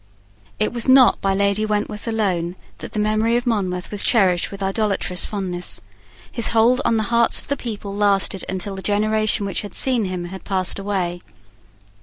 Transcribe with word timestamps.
It 0.57 0.73
was 0.73 0.89
not 0.89 1.21
by 1.21 1.35
Lady 1.35 1.63
Wentworth 1.63 2.07
alone 2.07 2.55
that 2.79 2.93
the 2.93 2.99
memory 2.99 3.37
of 3.37 3.45
Monmouth 3.45 3.91
was 3.91 4.01
cherished 4.01 4.49
with 4.49 4.63
idolatrous 4.63 5.25
fondness. 5.27 5.79
His 6.31 6.47
hold 6.47 6.81
on 6.83 6.97
the 6.97 7.03
hearts 7.13 7.39
of 7.39 7.49
the 7.49 7.55
people 7.55 7.93
lasted 7.93 8.43
till 8.57 8.75
the 8.75 8.81
generation 8.81 9.45
which 9.45 9.61
had 9.61 9.75
seen 9.75 10.05
him 10.05 10.25
had 10.25 10.43
passed 10.43 10.79
away. 10.79 11.21